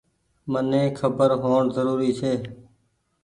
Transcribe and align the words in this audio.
مني 0.51 0.83
کبر 0.99 1.29
هوئڻ 1.43 1.63
زروري 1.75 2.11
ڇي۔ 2.19 2.33